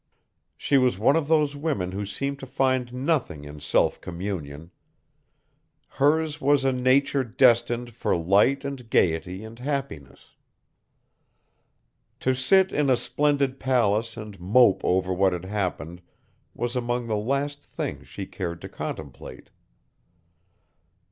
She 0.57 0.79
was 0.79 0.97
one 0.97 1.15
of 1.15 1.27
those 1.27 1.55
women 1.55 1.91
who 1.91 2.07
seem 2.07 2.35
to 2.37 2.47
find 2.47 2.91
nothing 2.91 3.43
in 3.43 3.59
self 3.59 4.01
communion. 4.01 4.71
Hers 5.89 6.41
was 6.41 6.65
a 6.65 6.71
nature 6.71 7.23
destined 7.23 7.91
for 7.93 8.17
light 8.17 8.65
and 8.65 8.89
gaiety 8.89 9.43
and 9.43 9.59
happiness. 9.59 10.31
To 12.21 12.33
sit 12.33 12.71
in 12.71 12.89
a 12.89 12.97
splendid 12.97 13.59
palace 13.59 14.17
and 14.17 14.39
mope 14.39 14.83
over 14.83 15.13
what 15.13 15.33
had 15.33 15.45
happened 15.45 16.01
was 16.55 16.75
among 16.75 17.05
the 17.05 17.15
last 17.15 17.63
things 17.63 18.07
she 18.07 18.25
cared 18.25 18.59
to 18.61 18.69
contemplate. 18.69 19.51